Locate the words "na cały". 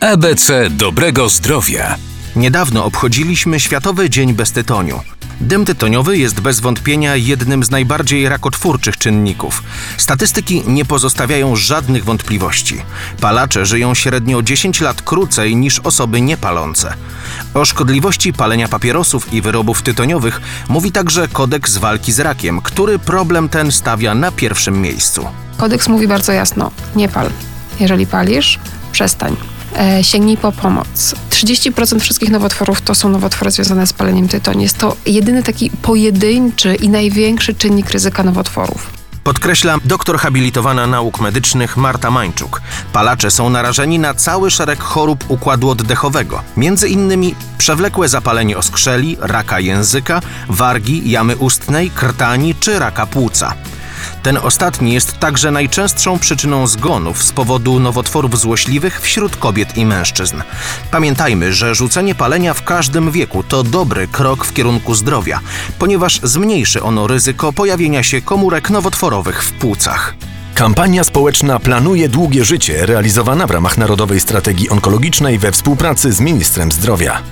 43.98-44.50